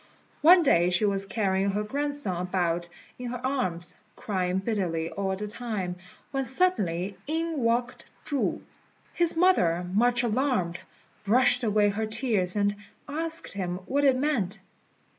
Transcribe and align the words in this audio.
One 0.41 0.63
day 0.63 0.89
she 0.89 1.05
was 1.05 1.27
carrying 1.27 1.69
her 1.69 1.83
grandson 1.83 2.41
about 2.41 2.89
in 3.19 3.29
her 3.29 3.45
arms, 3.45 3.93
crying 4.15 4.57
bitterly 4.57 5.11
all 5.11 5.35
the 5.35 5.47
time, 5.47 5.97
when 6.31 6.43
suddenly 6.43 7.19
in 7.27 7.59
walked 7.59 8.05
Chu. 8.25 8.63
His 9.13 9.35
mother, 9.35 9.85
much 9.93 10.23
alarmed, 10.23 10.79
brushed 11.23 11.63
away 11.63 11.89
her 11.89 12.07
tears, 12.07 12.55
and 12.55 12.75
asked 13.07 13.53
him 13.53 13.75
what 13.85 14.03
it 14.03 14.17
meant. 14.17 14.57